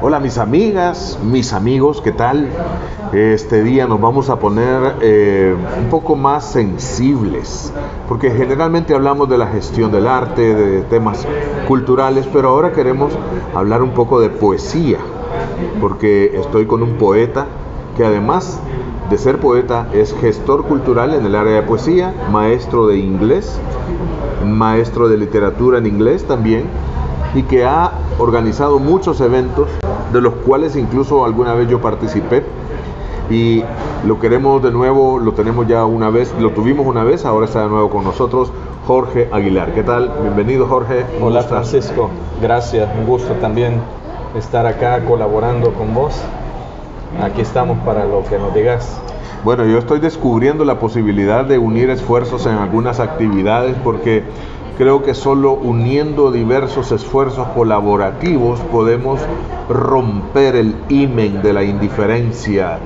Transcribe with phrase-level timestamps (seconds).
[0.00, 2.48] Hola mis amigas, mis amigos, ¿qué tal?
[3.12, 7.72] Este día nos vamos a poner eh, un poco más sensibles,
[8.08, 11.26] porque generalmente hablamos de la gestión del arte, de temas
[11.66, 13.12] culturales, pero ahora queremos
[13.56, 14.98] hablar un poco de poesía,
[15.80, 17.46] porque estoy con un poeta
[17.96, 18.60] que además
[19.10, 23.58] de ser poeta es gestor cultural en el área de poesía, maestro de inglés,
[24.46, 26.66] maestro de literatura en inglés también,
[27.34, 29.68] y que ha organizado muchos eventos
[30.12, 32.42] de los cuales incluso alguna vez yo participé
[33.30, 33.62] y
[34.06, 37.62] lo queremos de nuevo, lo tenemos ya una vez, lo tuvimos una vez, ahora está
[37.62, 38.50] de nuevo con nosotros
[38.86, 39.72] Jorge Aguilar.
[39.74, 40.10] ¿Qué tal?
[40.22, 41.04] Bienvenido Jorge.
[41.20, 42.10] Hola Francisco,
[42.40, 43.80] gracias, un gusto también
[44.36, 46.14] estar acá colaborando con vos.
[47.22, 49.00] Aquí estamos para lo que nos digas.
[49.44, 54.24] Bueno, yo estoy descubriendo la posibilidad de unir esfuerzos en algunas actividades porque
[54.78, 59.18] Creo que solo uniendo diversos esfuerzos colaborativos podemos
[59.68, 62.78] romper el imen de la indiferencia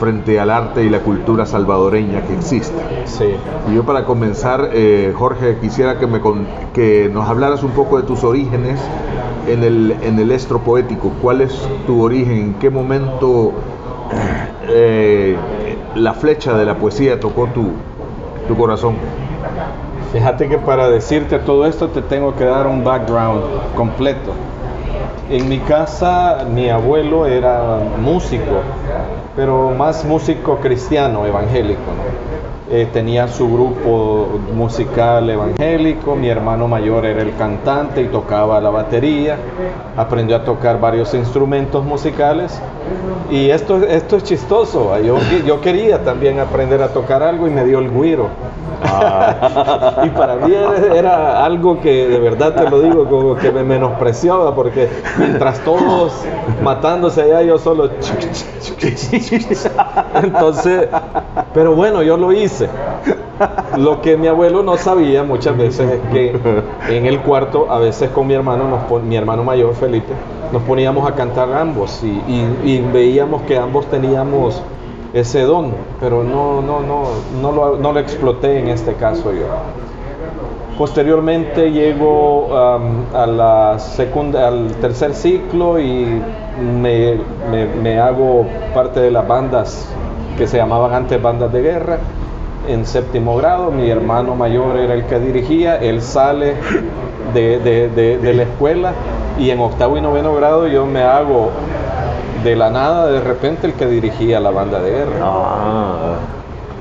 [0.00, 2.82] frente al arte y la cultura salvadoreña que existe.
[3.04, 3.26] Sí.
[3.70, 6.22] Y yo para comenzar, eh, Jorge, quisiera que, me
[6.72, 8.80] que nos hablaras un poco de tus orígenes
[9.46, 11.12] en el, en el estro poético.
[11.20, 12.38] ¿Cuál es tu origen?
[12.38, 13.52] ¿En qué momento
[14.68, 15.36] eh,
[15.94, 17.66] la flecha de la poesía tocó tu,
[18.48, 18.94] tu corazón?
[20.14, 23.42] Fíjate que para decirte todo esto te tengo que dar un background
[23.74, 24.32] completo.
[25.28, 28.62] En mi casa mi abuelo era músico,
[29.34, 31.80] pero más músico cristiano, evangélico.
[32.70, 38.70] Eh, tenía su grupo musical evangélico, mi hermano mayor era el cantante y tocaba la
[38.70, 39.36] batería,
[39.98, 42.58] aprendió a tocar varios instrumentos musicales
[43.30, 47.66] y esto, esto es chistoso, yo, yo quería también aprender a tocar algo y me
[47.66, 48.30] dio el guiro.
[48.82, 50.02] Ah.
[50.04, 50.54] y para mí
[50.94, 56.12] era, algo que de verdad te lo digo, como que me menospreciaba, porque mientras todos
[56.62, 57.90] matándose allá, yo solo.
[60.22, 60.88] Entonces,
[61.52, 62.53] pero bueno, yo lo hice.
[63.76, 66.38] Lo que mi abuelo no sabía muchas veces es que
[66.88, 70.12] en el cuarto, a veces con mi hermano, nos mi hermano mayor Felipe,
[70.52, 74.62] nos poníamos a cantar ambos y veíamos que ambos teníamos
[75.14, 77.04] ese don, pero no, no, no,
[77.40, 79.46] no, lo, no lo exploté en este caso yo.
[80.76, 82.48] Posteriormente llego
[83.78, 86.20] segunda, al tercer ciclo y
[86.60, 87.20] me,
[87.80, 88.44] me, hago
[88.74, 89.88] parte de las bandas
[90.36, 91.98] que se llamaban antes bandas de guerra.
[92.68, 96.54] En séptimo grado, mi hermano mayor era el que dirigía, él sale
[97.34, 98.92] de, de, de la escuela
[99.38, 101.50] y en octavo y noveno grado yo me hago
[102.44, 105.16] de la nada, de repente, el que dirigía la banda de guerra.
[105.22, 106.14] Ah.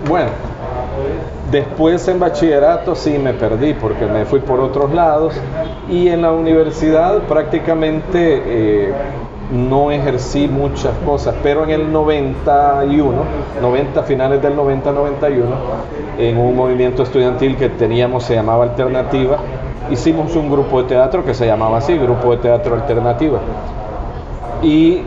[0.07, 0.29] Bueno,
[1.49, 5.33] después en bachillerato sí me perdí porque me fui por otros lados
[5.89, 8.93] y en la universidad prácticamente eh,
[9.51, 13.11] no ejercí muchas cosas, pero en el 91,
[13.61, 15.43] 90, finales del 90-91,
[16.17, 19.37] en un movimiento estudiantil que teníamos, se llamaba Alternativa,
[19.91, 23.39] hicimos un grupo de teatro que se llamaba así, Grupo de Teatro Alternativa.
[24.61, 25.01] Y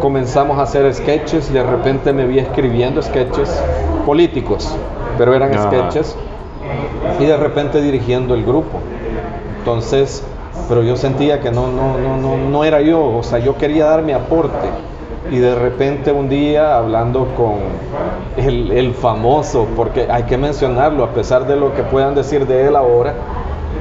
[0.00, 3.62] comenzamos a hacer sketches, de repente me vi escribiendo sketches
[4.06, 4.74] políticos,
[5.18, 6.16] pero eran sketches,
[7.18, 8.78] y de repente dirigiendo el grupo.
[9.58, 10.24] Entonces,
[10.68, 13.86] pero yo sentía que no, no, no, no, no era yo, o sea, yo quería
[13.86, 14.68] dar mi aporte.
[15.30, 17.58] Y de repente un día hablando con
[18.36, 22.66] el, el famoso, porque hay que mencionarlo, a pesar de lo que puedan decir de
[22.66, 23.14] él ahora,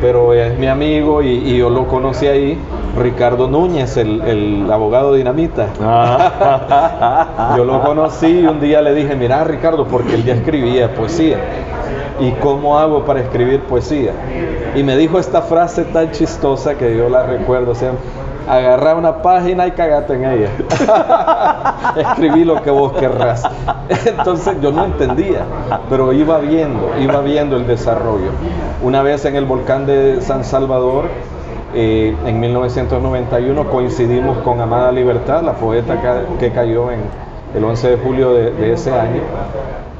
[0.01, 2.57] pero es mi amigo y, yo lo conocí ahí,
[2.97, 5.67] Ricardo Núñez, el, abogado dinamita.
[5.81, 7.53] Ah.
[7.57, 11.37] yo lo conocí y un día le dije, mira Ricardo, porque él ya escribía poesía.
[12.19, 14.11] ¿Y cómo hago para escribir poesía?
[14.75, 18.03] Y me dijo esta frase tan chistosa que yo la recuerdo siempre
[18.49, 20.49] agarrar una página y cagate en ella.
[21.95, 23.43] Escribí lo que vos querrás.
[24.05, 25.43] Entonces yo no entendía,
[25.87, 28.31] pero iba viendo, iba viendo el desarrollo.
[28.81, 31.05] Una vez en el volcán de San Salvador,
[31.75, 37.01] eh, en 1991 coincidimos con Amada Libertad, la poeta que, cayó en
[37.55, 39.21] el 11 de julio de, de ese año,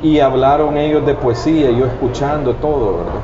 [0.02, 3.22] y hablaron ellos de poesía, yo escuchando todo, ¿verdad?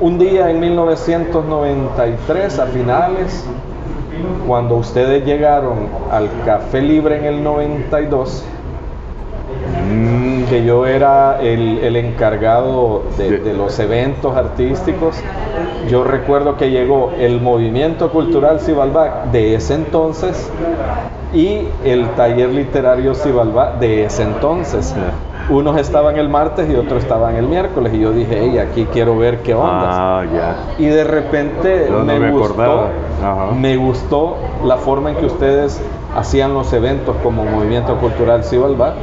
[0.00, 3.44] Un día en 1993, a finales,
[4.46, 8.44] cuando ustedes llegaron al Café Libre en el 92,
[9.90, 15.20] mm, que yo era el, encargado de, los eventos artísticos,
[15.88, 20.50] yo recuerdo que llegó el movimiento cultural Cibalbac de ese entonces
[21.32, 24.94] y el taller literario Cibalbac de ese entonces
[25.48, 27.92] Unos estaban el martes y otros estaban el miércoles.
[27.94, 30.20] Y yo dije, hey, aquí quiero ver qué onda.
[30.20, 30.56] Ah, ya.
[30.78, 32.84] Y de repente no me, me gustó,
[33.58, 35.82] me gustó la forma en que ustedes
[36.14, 38.94] hacían los eventos como Movimiento Cultural Cibalba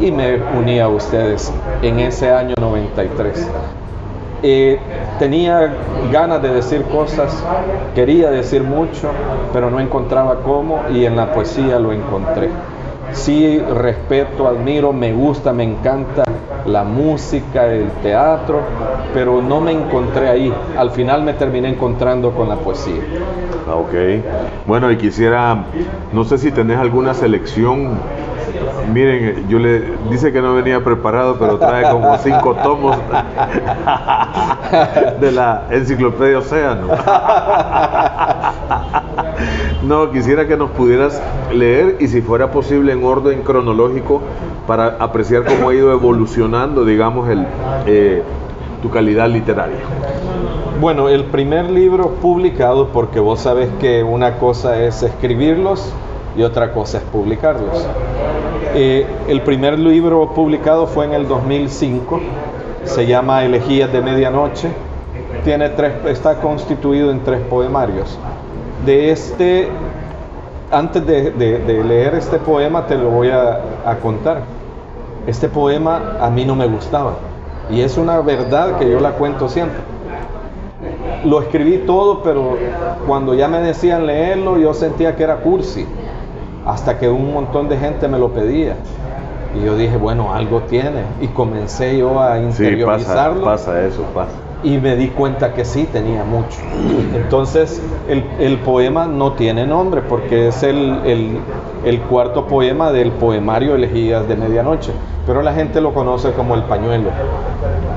[0.00, 1.52] y me uní a ustedes
[1.82, 3.48] en ese año 93.
[5.18, 5.70] Tenía
[6.10, 7.44] ganas de decir cosas,
[7.94, 9.10] quería decir mucho,
[9.52, 12.48] pero no encontraba cómo y en la poesía lo encontré.
[13.12, 16.24] Sí, respeto, admiro, me gusta, me encanta
[16.64, 18.60] la música, el teatro,
[19.12, 20.54] pero no me encontré ahí.
[20.78, 23.02] Al final me terminé encontrando con la poesía.
[23.68, 23.94] Ah, Ok.
[24.66, 25.64] Bueno, y quisiera,
[26.12, 27.98] no sé si tenés alguna selección.
[28.92, 32.96] Miren, yo le dice que no venía preparado, pero trae como cinco tomos
[35.20, 36.88] de la enciclopedia Océano.
[39.82, 41.22] No, quisiera que nos pudieras
[41.52, 44.20] leer y si fuera posible en orden cronológico
[44.66, 47.46] para apreciar cómo ha ido evolucionando, digamos, el,
[47.86, 48.22] eh,
[48.82, 49.78] tu calidad literaria.
[50.80, 55.92] Bueno, el primer libro publicado, porque vos sabés que una cosa es escribirlos
[56.36, 57.86] y otra cosa es publicarlos.
[58.74, 62.20] Eh, el primer libro publicado fue en el 2005,
[62.84, 64.68] se llama Elegías de Medianoche,
[65.44, 68.18] tiene tres, está constituido en tres poemarios.
[68.86, 69.68] De este,
[70.70, 74.42] antes de, leer este poema te lo voy a contar.
[75.26, 77.14] Este poema a mí no me gustaba
[77.70, 79.80] y es una verdad que yo la cuento siempre
[81.24, 82.56] lo escribí todo, pero
[83.06, 85.86] cuando ya me decían leerlo, yo sentía que era cursi,
[86.66, 88.76] hasta que un montón de gente me lo pedía.
[89.60, 91.02] Y yo dije, bueno, algo tiene.
[91.20, 94.30] Y comencé yo a Sí, pasa, interiorizarlo pasa eso, pasa.
[94.62, 96.58] y me di cuenta que sí tenía mucho.
[97.16, 101.38] Entonces, el, el poema no tiene nombre porque es el, el-
[101.84, 104.92] el cuarto poema del poemario Elegías de Medianoche,
[105.26, 107.08] pero la gente lo conoce como el pañuelo.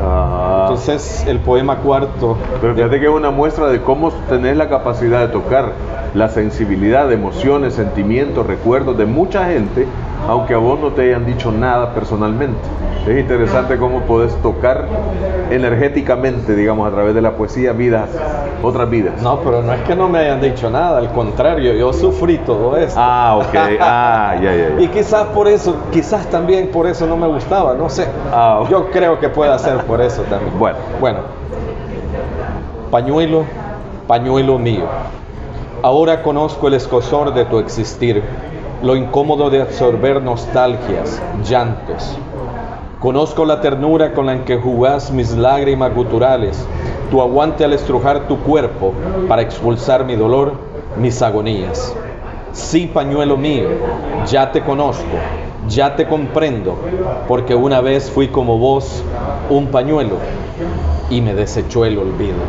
[0.01, 0.61] Ajá.
[0.63, 5.19] Entonces, el poema cuarto Pero fíjate que es una muestra de cómo tenés la capacidad
[5.19, 5.73] de tocar
[6.13, 9.87] la sensibilidad de emociones, sentimientos, recuerdos de mucha gente,
[10.27, 12.59] aunque a vos no te hayan dicho nada personalmente.
[13.07, 14.85] Es interesante cómo podés tocar
[15.49, 18.09] energéticamente, digamos, a través de la poesía, vidas,
[18.61, 19.21] otras vidas.
[19.21, 22.77] No, pero no es que no me hayan dicho nada, al contrario, yo sufrí todo
[22.77, 22.97] esto.
[22.97, 23.55] Ah, ok.
[23.81, 24.91] Ah, ya, ya, Y ya.
[24.91, 28.07] quizás por eso, quizás también por eso no me gustaba, no sé.
[28.31, 28.69] Ah, ok.
[28.69, 30.57] Yo creo que puede ser por eso también.
[30.57, 30.77] Bueno.
[31.01, 31.19] Bueno.
[32.89, 33.43] Pañuelo,
[34.07, 34.83] pañuelo mío.
[35.83, 38.23] Ahora conozco el escosor de tu existir,
[38.81, 42.17] lo incómodo de absorber nostalgias, llantos.
[43.01, 46.65] Conozco la ternura con la que jugás mis lágrimas guturales,
[47.11, 48.93] tu aguante al estrujar tu cuerpo
[49.27, 50.53] para expulsar mi dolor,
[50.97, 51.93] mis agonías.
[52.53, 53.67] Sí, pañuelo mío,
[54.25, 55.17] ya te conozco,
[55.67, 56.77] ya te comprendo,
[57.27, 59.03] porque una vez fui como vos,
[59.49, 60.15] un pañuelo,
[61.09, 62.39] y me desechó el olvido.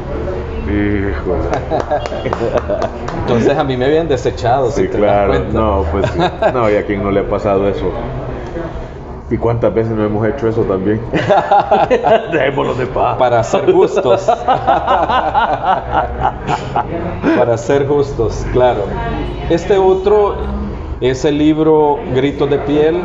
[3.20, 5.28] Entonces a mí me habían desechado, Sí, si te das claro.
[5.32, 5.58] cuenta.
[5.58, 6.18] No, pues sí.
[6.52, 7.90] No, y a quien no le ha pasado eso.
[9.30, 11.00] ¿Y cuántas veces no hemos hecho eso también?
[12.32, 13.16] Dejémoslo de paz.
[13.16, 14.30] Para ser justos.
[17.36, 18.82] Para ser justos, claro.
[19.48, 20.36] Este otro
[21.00, 23.00] es el libro Gritos de Piel,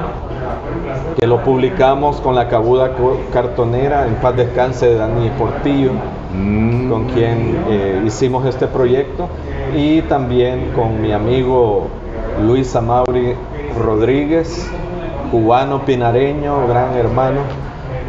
[1.19, 2.91] que lo publicamos con la cabuda
[3.31, 5.91] cartonera, en paz descanse de Dani Portillo,
[6.33, 6.91] Mm.
[6.91, 9.27] con quien eh, hicimos este proyecto,
[9.75, 11.87] y también con mi amigo
[12.45, 13.33] Luis Amauri
[13.75, 14.69] Rodríguez,
[15.31, 17.39] cubano pinareño, gran hermano,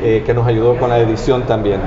[0.02, 1.80] eh, que nos ayudó con la edición también.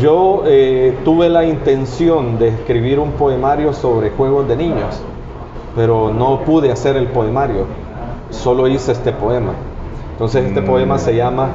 [0.00, 5.00] Yo eh, tuve la intención de escribir un poemario sobre juegos de niños,
[5.76, 7.66] pero no pude hacer el poemario,
[8.30, 9.52] solo hice este poema.
[10.12, 10.66] Entonces este Mm.
[10.66, 11.48] poema se llama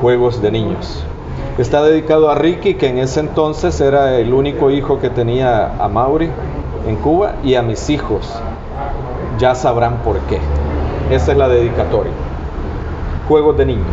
[0.00, 1.04] Juegos de Niños.
[1.58, 5.88] Está dedicado a Ricky, que en ese entonces era el único hijo que tenía a
[5.88, 6.30] Mauri
[6.86, 8.32] en Cuba, y a mis hijos.
[9.38, 10.38] Ya sabrán por qué.
[11.10, 12.12] Esa es la dedicatoria.
[13.28, 13.84] Juegos de niños.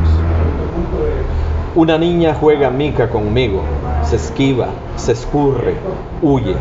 [1.75, 3.61] Una niña juega mica conmigo,
[4.05, 5.75] se esquiva, se escurre,
[6.21, 6.55] huye.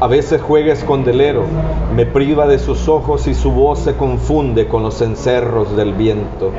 [0.00, 1.44] A veces juega escondelero,
[1.94, 6.50] me priva de sus ojos y su voz se confunde con los encerros del viento.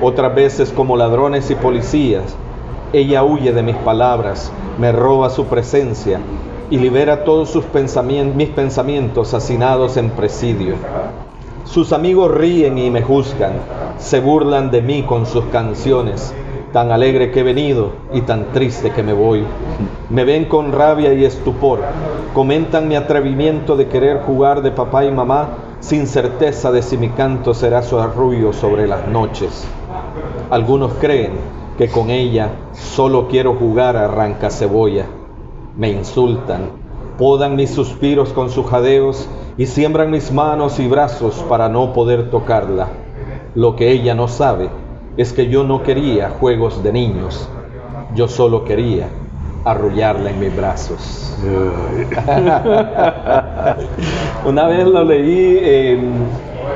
[0.00, 2.36] Otras veces como ladrones y policías,
[2.92, 6.20] ella huye de mis palabras, me roba su presencia
[6.70, 7.64] y libera todos sus
[8.34, 10.76] mis pensamientos hacinados en presidio.
[11.64, 13.54] Sus amigos ríen y me juzgan,
[13.98, 16.32] se burlan de mí con sus canciones,
[16.74, 19.44] tan alegre que he venido y tan triste que me voy.
[20.10, 21.78] Me ven con rabia y estupor,
[22.34, 27.10] comentan mi atrevimiento de querer jugar de papá y mamá sin certeza de si mi
[27.10, 29.64] canto será su arrullo sobre las noches.
[30.50, 31.34] Algunos creen
[31.78, 35.06] que con ella solo quiero jugar a arranca cebolla.
[35.76, 36.70] Me insultan,
[37.16, 42.30] podan mis suspiros con sus jadeos y siembran mis manos y brazos para no poder
[42.32, 42.88] tocarla.
[43.54, 44.70] Lo que ella no sabe
[45.16, 47.48] es que yo no quería juegos de niños,
[48.14, 49.08] yo solo quería
[49.64, 51.38] arrullarla en mis brazos.
[54.44, 55.58] Una vez lo leí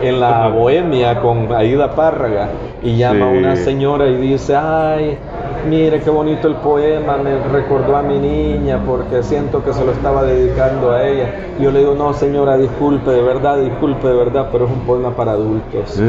[0.02, 2.49] en, la Bohemia con Aida Párraga
[2.83, 5.18] y llama a una señora y dice, ay,
[5.66, 9.92] mire qué bonito el poema, me recordó a mi niña porque siento que se lo
[9.92, 11.34] estaba dedicando a ella.
[11.58, 15.16] Yo le digo, no señora, disculpe, de verdad, disculpe, de verdad, pero es un poema
[15.16, 15.96] para adultos.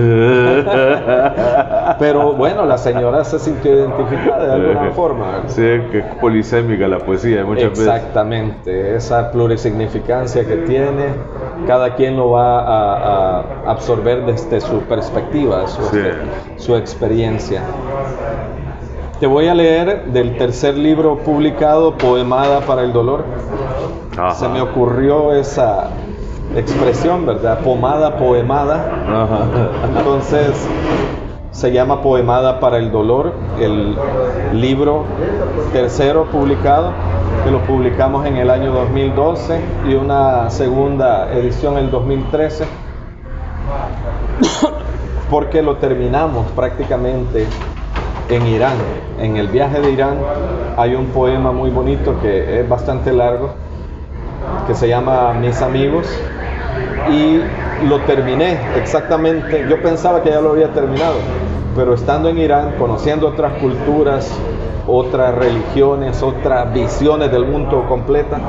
[2.00, 5.26] pero bueno, la señora se sintió identificada de alguna forma.
[5.48, 7.88] Sí, que es polisémica la poesía muchas veces.
[7.88, 11.06] Exactamente, esa plurisignificancia que tiene,
[11.66, 15.82] cada quien lo va a, absorber desde su perspectiva, su,
[16.58, 17.64] su experiencia.
[19.20, 23.26] Te voy a leer del tercer libro publicado, Poemada para el Dolor.
[24.34, 25.90] Se me ocurrió esa
[26.56, 27.60] expresión, ¿verdad?
[27.60, 28.86] Pomada, poemada.
[29.90, 30.66] Entonces,
[31.52, 33.98] se llama Poemada para el Dolor, el
[34.54, 35.04] libro
[35.74, 36.94] tercero publicado,
[37.44, 39.60] que lo publicamos en el año 2012
[39.90, 42.64] y una segunda edición en el 2013,
[45.30, 47.46] porque lo terminamos prácticamente
[48.30, 48.78] en Irán.
[49.20, 50.18] En el viaje de Irán
[50.78, 53.52] hay un poema muy bonito que es bastante largo,
[54.68, 56.08] que se llama Mis amigos,
[57.12, 57.42] y
[57.88, 61.16] lo terminé exactamente, yo pensaba que ya lo había terminado,
[61.76, 64.32] pero estando en Irán, conociendo otras culturas,
[64.88, 68.40] otras religiones, otras visiones del mundo completa,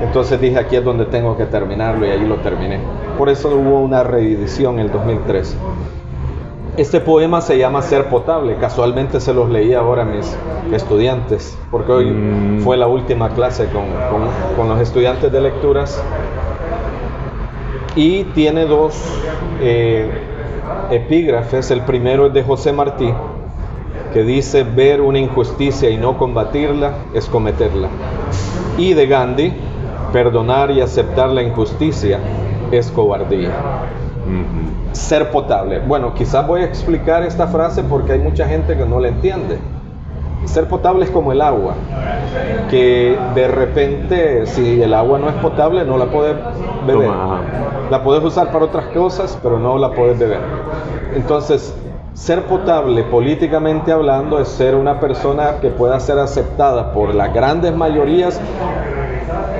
[0.00, 2.80] entonces dije aquí es donde tengo que terminarlo y ahí lo terminé.
[3.18, 5.56] Por eso hubo una reedición en el 2013.
[6.76, 8.56] Este poema se llama Ser Potable.
[8.56, 10.36] Casualmente se los leí ahora a mis
[10.72, 12.62] estudiantes, porque hoy mm.
[12.62, 16.02] fue la última clase con, los estudiantes de lecturas.
[17.94, 19.00] Y tiene dos
[19.60, 20.10] eh,
[20.90, 21.70] epígrafes.
[21.70, 23.14] El primero es de José Martí,
[24.12, 27.88] que dice, ver una injusticia y no combatirla es cometerla.
[28.78, 29.52] Y de Gandhi,
[30.12, 32.18] perdonar y aceptar la injusticia
[32.72, 33.52] es cobardía
[34.92, 35.80] ser potable.
[35.80, 39.58] Bueno, quizás voy a explicar esta frase porque hay mucha gente que no la entiende.
[40.44, 41.74] Ser potable es como el agua,
[42.70, 46.36] que de repente si el agua no es potable no la puedes
[46.86, 47.10] beber.
[47.90, 50.40] La puedes usar para otras cosas, pero no la puedes beber.
[51.14, 51.74] Entonces,
[52.12, 57.74] ser potable políticamente hablando es ser una persona que pueda ser aceptada por las grandes
[57.74, 58.40] mayorías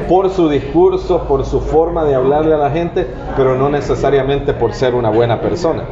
[0.09, 4.73] por su discurso, por su forma de hablarle a la gente, pero no necesariamente por
[4.75, 5.85] ser una buena persona.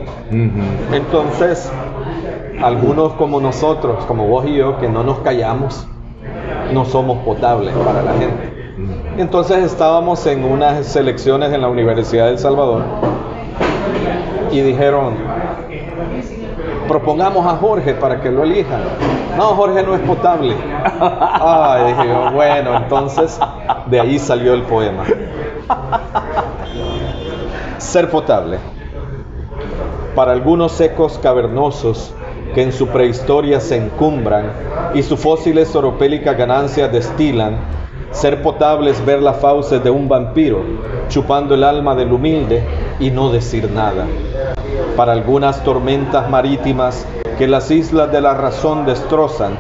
[0.93, 1.71] Entonces,
[2.63, 5.87] algunos como nosotros, como vos y yo, que no nos callamos,
[6.73, 8.53] no somos potables para la gente.
[9.19, 12.83] Entonces estábamos en unas elecciones en la Universidad del Salvador
[14.51, 15.15] y dijeron,
[16.87, 18.83] propongamos a Jorge para que lo elijan.
[19.37, 20.55] No, Jorge no es potable.
[21.01, 21.95] Ay,
[22.35, 23.39] bueno, entonces
[23.87, 25.05] de ahí salió el poema.
[27.79, 28.59] Ser potable.
[30.15, 32.15] Para algunos ecos cavernosos
[32.55, 34.53] que en su prehistoria se encumbran
[34.95, 37.57] y sus fósiles oropélicas ganancias destilan,
[38.11, 40.63] ser potable es ver las fauces de un vampiro
[41.09, 42.63] chupando el alma del humilde
[43.01, 44.07] y no decir nada
[44.97, 47.07] para algunas tormentas marítimas
[47.39, 49.57] que las islas de la razón destrozan,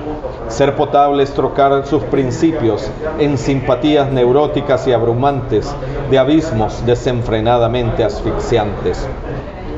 [0.48, 5.74] ser potable es trocar sus principios en simpatías neuróticas y abrumantes
[6.10, 9.08] de abismos desenfrenadamente asfixiantes.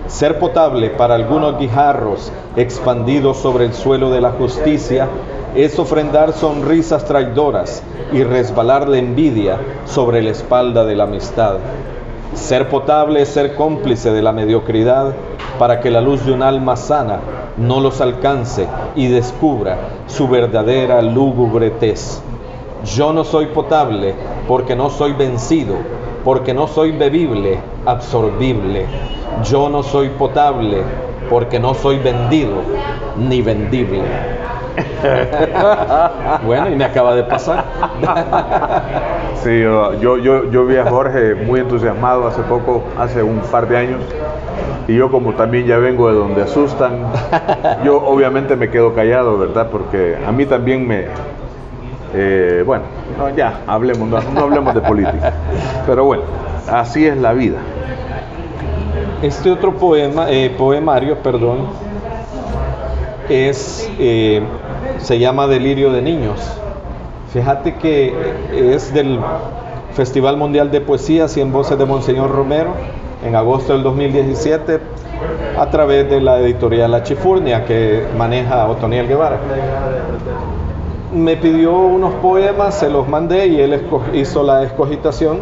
[0.09, 5.09] Ser potable para algunos guijarros expandidos sobre el suelo de la justicia
[5.55, 7.83] es ofrendar sonrisas traidoras
[8.13, 11.59] y resbalar la envidia sobre la espalda de la amistad.
[12.35, 15.15] Ser potable es ser cómplice de la mediocridad
[15.59, 17.21] para que la luz de un alma sana
[17.57, 22.21] no los alcance y descubra su verdadera lúgubre tez.
[22.85, 24.15] Yo no soy potable
[24.49, 25.77] porque no soy vencido,
[26.25, 28.87] porque no soy bebible, absorbible.
[29.45, 30.83] Yo no soy potable
[31.31, 32.57] porque no soy vendido
[33.17, 34.03] ni vendible.
[36.45, 37.65] bueno, y me acaba de pasar.
[39.43, 43.77] sí, yo, yo, yo vi a Jorge muy entusiasmado hace poco, hace un par de
[43.77, 44.01] años,
[44.87, 47.07] y yo como también ya vengo de donde asustan,
[47.85, 49.69] yo obviamente me quedo callado, ¿verdad?
[49.71, 51.07] Porque a mí también me...
[52.17, 52.85] Eh, bueno,
[53.37, 55.33] ya, hablemos, no, hablemos de política.
[55.87, 56.25] Pero bueno,
[56.71, 57.59] así es la vida.
[59.23, 61.69] Este otro poema, eh, poemario, perdón,
[63.29, 64.43] es, eh,
[64.99, 66.41] se llama Delirio de Niños.
[67.33, 68.15] Fíjate que
[68.53, 69.19] es del
[69.95, 72.71] Festival Mundial de Poesía, 100 Voces de Monseñor Romero,
[73.25, 74.81] en agosto del 2017,
[75.59, 79.39] a través de la editorial La Chifurnia que maneja Otoniel Guevara.
[81.15, 83.81] Me pidió unos poemas, se los mandé y él
[84.15, 85.39] hizo la escogitación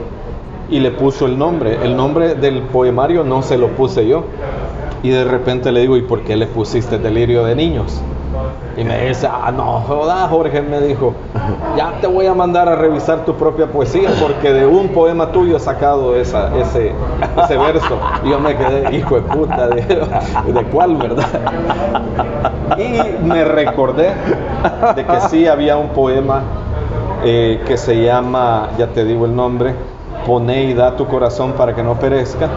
[0.70, 1.78] y le puso el nombre.
[1.82, 4.24] El nombre del poemario no se lo puse yo.
[5.02, 8.00] Y de repente le digo, ¿y por qué le pusiste delirio de niños?
[8.76, 11.12] Y me dice, ah, no, joda, Jorge, me dijo,
[11.76, 15.56] ya te voy a mandar a revisar tu propia poesía porque de un poema tuyo
[15.56, 17.98] he sacado ese, ese verso.
[18.24, 21.26] Y yo me quedé, hijo de puta, ¿de, de cuál, verdad?
[22.78, 24.12] Y me recordé
[24.96, 26.40] de que sí había un poema
[27.24, 29.74] eh, que se llama, ya te digo el nombre,
[30.26, 32.48] Pone y da tu corazón para que no perezca,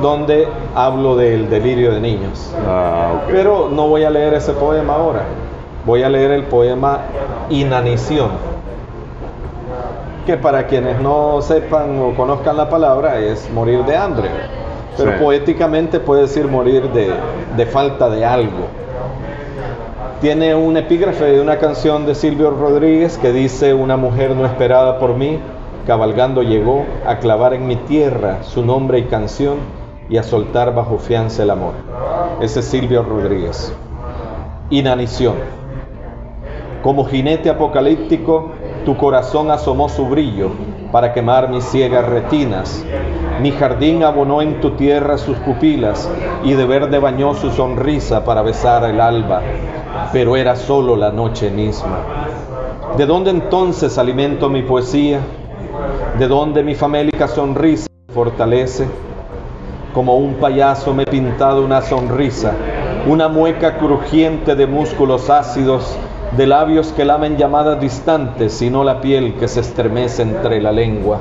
[0.00, 2.52] donde hablo del delirio de niños.
[2.66, 5.22] Ah, Pero no voy a leer ese poema ahora,
[5.84, 7.00] voy a leer el poema
[7.50, 8.30] Inanición,
[10.26, 14.28] que para quienes no sepan o conozcan la palabra es morir de hambre,
[14.96, 17.12] pero poéticamente puede decir morir de,
[17.56, 18.66] de falta de algo.
[20.20, 24.98] Tiene un epígrafe de una canción de Silvio Rodríguez que dice, una mujer no esperada
[24.98, 25.38] por mí,
[25.86, 29.58] cabalgando llegó a clavar en mi tierra su nombre y canción
[30.08, 31.74] y a soltar bajo fianza el amor.
[32.40, 33.72] Ese es Silvio Rodríguez.
[34.70, 35.34] Inanición.
[36.82, 38.52] Como jinete apocalíptico,
[38.84, 40.50] tu corazón asomó su brillo
[40.92, 42.84] para quemar mis ciegas retinas.
[43.40, 46.08] Mi jardín abonó en tu tierra sus pupilas
[46.44, 49.42] y de verde bañó su sonrisa para besar el alba,
[50.12, 51.98] pero era solo la noche misma.
[52.96, 55.20] ¿De dónde entonces alimento mi poesía?
[56.18, 58.86] ¿De dónde mi famélica sonrisa fortalece?
[59.96, 62.52] Como un payaso me he pintado una sonrisa,
[63.06, 65.96] una mueca crujiente de músculos ácidos,
[66.36, 71.20] de labios que lamen llamadas distantes, sino la piel que se estremece entre la lengua.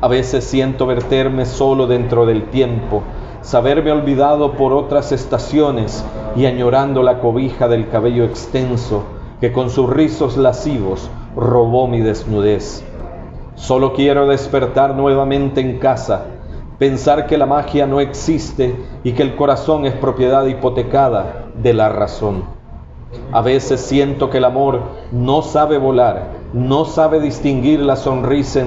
[0.00, 3.02] A veces siento verterme solo dentro del tiempo,
[3.42, 6.02] saberme olvidado por otras estaciones
[6.34, 9.02] y añorando la cobija del cabello extenso
[9.38, 12.82] que con sus rizos lascivos robó mi desnudez.
[13.54, 16.28] Solo quiero despertar nuevamente en casa,
[16.82, 21.90] pensar que la magia no existe y que el corazón es propiedad hipotecada de la
[21.90, 22.42] razón.
[23.30, 24.80] A veces siento que el amor
[25.12, 28.64] no sabe volar, no sabe distinguir la sonrisa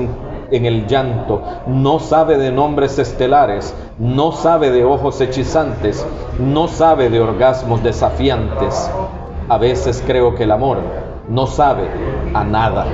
[0.49, 6.07] en, el llanto, no sabe de nombres estelares, no sabe de ojos hechizantes,
[6.39, 8.89] no sabe de orgasmos desafiantes.
[9.49, 10.77] A veces creo que el amor
[11.27, 11.89] no sabe
[12.33, 12.85] a nada.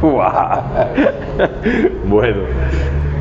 [2.08, 2.42] bueno,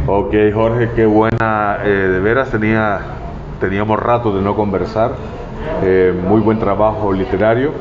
[0.07, 2.99] ok Jorge, qué buena, eh, de veras tenía,
[3.59, 5.12] teníamos rato de no conversar,
[5.83, 7.71] eh, muy buen trabajo literario.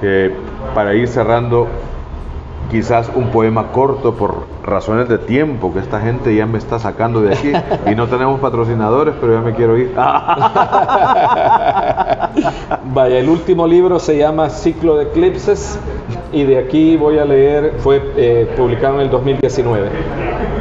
[0.00, 0.32] Eh,
[0.74, 1.66] para ir cerrando,
[2.70, 7.20] quizás un poema corto por razones de tiempo, que esta gente ya me está sacando
[7.20, 7.52] de aquí
[7.90, 9.92] y no tenemos patrocinadores, pero ya me quiero ir.
[12.84, 15.78] Vaya, el último libro se llama Ciclo de Eclipses
[16.32, 19.88] y de aquí voy a leer, fue eh, publicado en el 2019,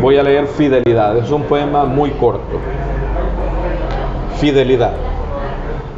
[0.01, 2.59] voy a leer Fidelidad, es un poema muy corto.
[4.39, 4.93] Fidelidad.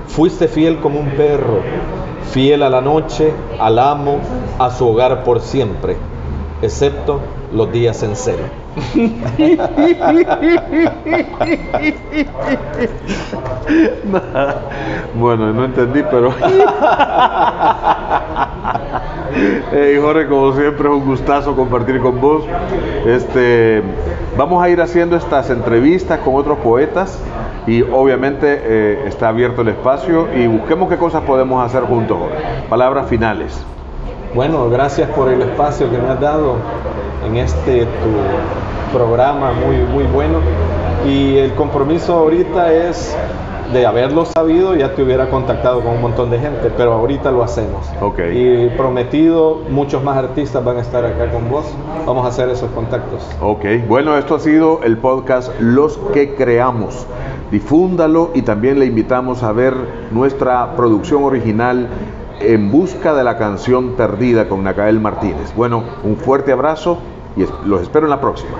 [0.08, 1.62] Fuiste fiel como un perro,
[2.32, 4.20] fiel a la noche, al amo,
[4.58, 5.98] a su hogar por siempre,
[6.62, 7.20] excepto
[7.54, 8.44] los días en cero.
[15.16, 16.34] bueno, no entendí, pero...
[19.72, 22.44] hey, Jorge, como siempre es un gustazo compartir con vos.
[23.06, 23.82] Este,
[24.38, 27.20] vamos a ir haciendo estas entrevistas con otros poetas
[27.68, 32.18] y obviamente eh, está abierto el espacio y busquemos qué cosas podemos hacer juntos.
[32.70, 33.60] Palabras finales.
[34.34, 36.58] Bueno, gracias por el espacio que me has dado
[37.26, 40.40] en este tu programa muy, muy bueno.
[41.08, 43.16] Y el compromiso ahorita es
[43.74, 47.44] de haberlo sabido, ya te hubiera contactado con un montón de gente, pero ahorita lo
[47.44, 47.88] hacemos.
[48.02, 48.66] Okay.
[48.66, 51.66] Y prometido, muchos más artistas van a estar acá con vos.
[52.06, 53.28] Vamos a hacer esos contactos.
[53.42, 57.06] Ok, bueno, esto ha sido el podcast Los que Creamos.
[57.52, 59.74] Difúndalo y también le invitamos a ver
[60.12, 61.88] nuestra producción original
[62.40, 65.54] en busca de la canción perdida con Nacael Martínez.
[65.56, 67.00] Bueno, un fuerte abrazo
[67.36, 68.52] y los espero en la próxima.